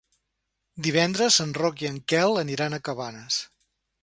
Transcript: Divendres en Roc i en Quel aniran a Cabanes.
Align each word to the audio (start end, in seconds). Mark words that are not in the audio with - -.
Divendres 0.87 1.37
en 1.45 1.53
Roc 1.59 1.85
i 1.85 1.91
en 1.93 2.01
Quel 2.15 2.43
aniran 2.47 2.79
a 2.81 2.85
Cabanes. 2.89 3.43